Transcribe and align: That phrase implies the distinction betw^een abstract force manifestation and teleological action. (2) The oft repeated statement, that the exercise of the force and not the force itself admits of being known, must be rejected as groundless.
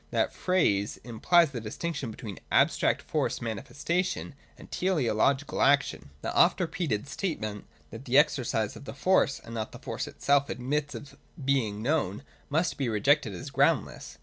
That 0.09 0.33
phrase 0.33 0.97
implies 1.03 1.51
the 1.51 1.61
distinction 1.61 2.11
betw^een 2.11 2.39
abstract 2.51 3.03
force 3.03 3.39
manifestation 3.39 4.33
and 4.57 4.71
teleological 4.71 5.61
action. 5.61 5.99
(2) 6.01 6.07
The 6.23 6.33
oft 6.33 6.59
repeated 6.59 7.07
statement, 7.07 7.65
that 7.91 8.05
the 8.05 8.17
exercise 8.17 8.75
of 8.75 8.85
the 8.85 8.95
force 8.95 9.39
and 9.41 9.53
not 9.53 9.73
the 9.73 9.77
force 9.77 10.07
itself 10.07 10.49
admits 10.49 10.95
of 10.95 11.19
being 11.45 11.83
known, 11.83 12.23
must 12.49 12.77
be 12.79 12.89
rejected 12.89 13.35
as 13.35 13.51
groundless. 13.51 14.17